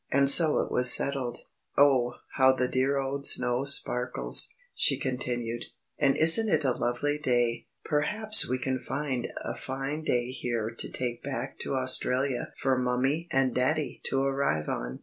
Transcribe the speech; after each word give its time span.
And 0.11 0.27
so 0.27 0.57
it 0.61 0.71
was 0.71 0.91
settled. 0.91 1.37
"Oh, 1.77 2.13
how 2.35 2.53
the 2.55 2.67
dear 2.67 2.97
old 2.97 3.27
snow 3.27 3.65
sparkles," 3.65 4.51
she 4.73 4.97
continued, 4.97 5.65
"and 5.99 6.17
isn't 6.17 6.49
it 6.49 6.63
a 6.65 6.71
lovely 6.71 7.19
day. 7.19 7.67
Perhaps 7.85 8.49
we 8.49 8.57
can 8.57 8.79
find 8.79 9.27
a 9.45 9.55
fine 9.55 10.03
day 10.03 10.31
here 10.31 10.71
to 10.75 10.89
take 10.89 11.21
back 11.21 11.59
to 11.59 11.75
Australia 11.75 12.51
for 12.57 12.79
Mummie 12.79 13.27
and 13.31 13.53
Daddy 13.53 14.01
to 14.05 14.19
arrive 14.23 14.67
on. 14.67 14.99